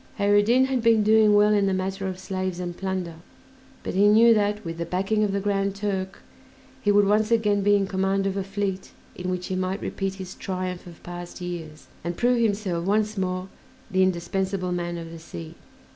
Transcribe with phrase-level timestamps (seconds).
[0.17, 3.17] Kheyr ed Din had been doing well in the matter of slaves and plunder,
[3.83, 6.23] but he knew that, with the backing of the Grand Turk,
[6.81, 10.15] he would once again be in command of a fleet in which he might repeat
[10.15, 13.47] his triumph of past years, and prove himself once more
[13.91, 15.53] the indispensable "man of the sea."